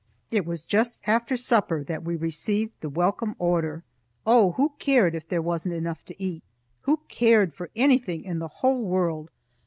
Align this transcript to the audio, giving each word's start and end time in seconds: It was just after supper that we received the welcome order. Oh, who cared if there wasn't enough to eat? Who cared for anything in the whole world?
It 0.31 0.47
was 0.47 0.65
just 0.65 0.99
after 1.07 1.37
supper 1.37 1.83
that 1.83 2.01
we 2.03 2.15
received 2.15 2.73
the 2.81 2.89
welcome 2.89 3.35
order. 3.37 3.83
Oh, 4.25 4.53
who 4.53 4.73
cared 4.79 5.13
if 5.13 5.27
there 5.29 5.43
wasn't 5.43 5.75
enough 5.75 6.03
to 6.05 6.19
eat? 6.19 6.41
Who 6.85 7.01
cared 7.07 7.53
for 7.53 7.69
anything 7.75 8.23
in 8.23 8.39
the 8.39 8.47
whole 8.47 8.81
world? 8.83 9.29